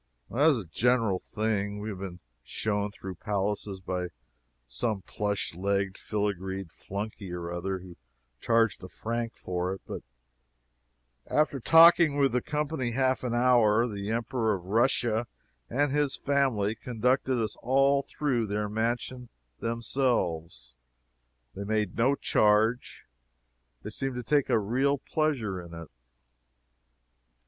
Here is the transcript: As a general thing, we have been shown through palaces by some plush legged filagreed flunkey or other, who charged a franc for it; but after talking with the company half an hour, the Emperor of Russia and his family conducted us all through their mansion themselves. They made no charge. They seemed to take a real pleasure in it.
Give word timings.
As 0.35 0.57
a 0.57 0.65
general 0.65 1.19
thing, 1.19 1.77
we 1.79 1.89
have 1.89 1.99
been 1.99 2.21
shown 2.41 2.89
through 2.89 3.13
palaces 3.17 3.81
by 3.81 4.07
some 4.65 5.03
plush 5.03 5.53
legged 5.53 5.95
filagreed 5.95 6.71
flunkey 6.71 7.31
or 7.31 7.51
other, 7.53 7.77
who 7.77 7.95
charged 8.39 8.83
a 8.83 8.87
franc 8.87 9.35
for 9.35 9.75
it; 9.75 9.81
but 9.85 10.01
after 11.27 11.59
talking 11.59 12.17
with 12.17 12.31
the 12.31 12.41
company 12.41 12.93
half 12.93 13.23
an 13.23 13.35
hour, 13.35 13.85
the 13.87 14.09
Emperor 14.09 14.55
of 14.55 14.63
Russia 14.65 15.27
and 15.69 15.91
his 15.91 16.15
family 16.15 16.73
conducted 16.73 17.37
us 17.39 17.55
all 17.57 18.01
through 18.01 18.47
their 18.47 18.67
mansion 18.67 19.29
themselves. 19.59 20.73
They 21.53 21.63
made 21.63 21.95
no 21.95 22.15
charge. 22.15 23.05
They 23.83 23.91
seemed 23.91 24.15
to 24.15 24.23
take 24.23 24.49
a 24.49 24.57
real 24.57 24.97
pleasure 24.97 25.61
in 25.61 25.75
it. 25.75 25.89